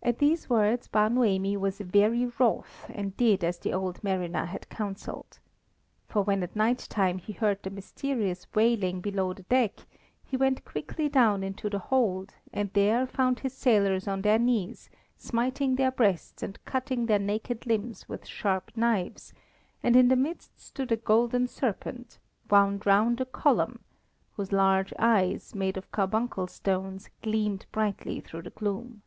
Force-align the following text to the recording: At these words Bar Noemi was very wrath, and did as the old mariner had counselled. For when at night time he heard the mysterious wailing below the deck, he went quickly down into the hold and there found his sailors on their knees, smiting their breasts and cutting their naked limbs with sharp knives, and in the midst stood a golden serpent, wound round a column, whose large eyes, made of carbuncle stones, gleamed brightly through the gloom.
At 0.00 0.20
these 0.20 0.48
words 0.48 0.86
Bar 0.86 1.10
Noemi 1.10 1.56
was 1.56 1.80
very 1.80 2.24
wrath, 2.38 2.88
and 2.88 3.14
did 3.16 3.42
as 3.44 3.58
the 3.58 3.74
old 3.74 4.02
mariner 4.02 4.44
had 4.46 4.68
counselled. 4.70 5.38
For 6.06 6.22
when 6.22 6.42
at 6.44 6.56
night 6.56 6.86
time 6.88 7.18
he 7.18 7.32
heard 7.32 7.62
the 7.62 7.68
mysterious 7.68 8.46
wailing 8.54 9.00
below 9.00 9.34
the 9.34 9.42
deck, 9.42 9.80
he 10.24 10.36
went 10.36 10.64
quickly 10.64 11.08
down 11.08 11.42
into 11.42 11.68
the 11.68 11.80
hold 11.80 12.32
and 12.54 12.72
there 12.72 13.06
found 13.06 13.40
his 13.40 13.52
sailors 13.52 14.06
on 14.08 14.22
their 14.22 14.38
knees, 14.38 14.88
smiting 15.16 15.74
their 15.74 15.90
breasts 15.90 16.42
and 16.44 16.64
cutting 16.64 17.04
their 17.06 17.18
naked 17.18 17.66
limbs 17.66 18.08
with 18.08 18.24
sharp 18.24 18.70
knives, 18.76 19.34
and 19.82 19.96
in 19.96 20.08
the 20.08 20.16
midst 20.16 20.58
stood 20.58 20.92
a 20.92 20.96
golden 20.96 21.48
serpent, 21.48 22.18
wound 22.48 22.86
round 22.86 23.20
a 23.20 23.26
column, 23.26 23.80
whose 24.36 24.52
large 24.52 24.94
eyes, 24.98 25.56
made 25.56 25.76
of 25.76 25.90
carbuncle 25.90 26.46
stones, 26.46 27.10
gleamed 27.20 27.66
brightly 27.72 28.20
through 28.20 28.42
the 28.42 28.50
gloom. 28.50 29.02